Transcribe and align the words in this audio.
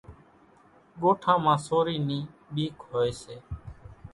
ڳوٺان 1.01 1.37
مان 1.43 1.57
سورِي 1.67 1.97
نِي 2.07 2.19
ٻيڪ 2.53 2.75
هوئيَ 2.89 3.11
سي۔ 3.21 3.35